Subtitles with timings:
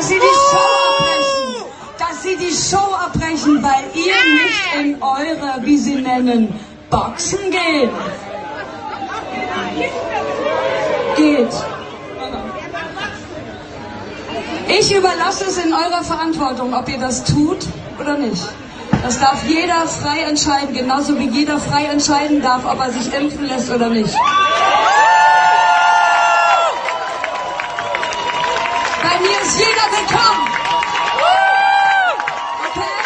[0.00, 1.64] dass sie die Show abbrechen.
[1.98, 7.90] Dass sie die Show abbrechen, weil ihr nicht in eure, wie sie nennen, Boxen geht.
[11.16, 11.52] Geht.
[14.68, 17.58] Ich überlasse es in eurer Verantwortung, ob ihr das tut
[18.00, 18.42] oder nicht.
[19.02, 23.46] Das darf jeder frei entscheiden, genauso wie jeder frei entscheiden darf, ob er sich impfen
[23.46, 24.14] lässt oder nicht.
[30.00, 30.48] Jeder willkommen.
[32.70, 33.00] Okay?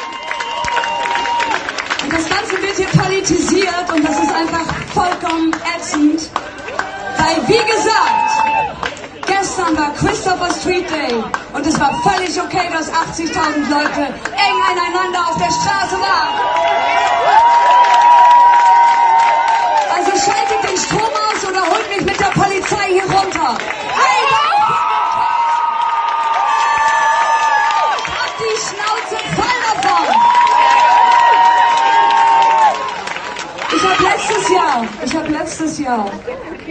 [2.02, 6.30] Und das Ganze wird hier politisiert und das ist einfach vollkommen ätzend.
[7.16, 8.30] Weil, wie gesagt,
[9.26, 11.22] gestern war Christopher Street Day
[11.52, 16.63] und es war völlig okay, dass 80.000 Leute eng aneinander auf der Straße waren.
[29.04, 29.46] Schnauze voll
[29.82, 30.14] davon!
[33.76, 36.06] Ich habe letztes Jahr, ich habe letztes Jahr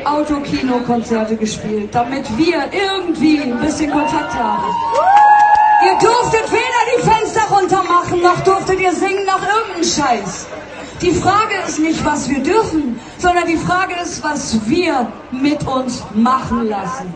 [0.05, 4.63] Autokino-Konzerte gespielt, damit wir irgendwie ein bisschen Kontakt haben.
[5.85, 6.61] Ihr durftet weder
[6.97, 10.47] die Fenster runter machen, noch durftet ihr singen, noch irgendeinen Scheiß.
[11.01, 16.03] Die Frage ist nicht, was wir dürfen, sondern die Frage ist, was wir mit uns
[16.13, 17.13] machen lassen.